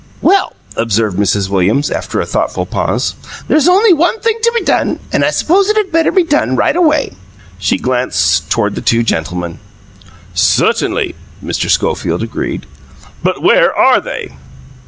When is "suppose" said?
5.29-5.69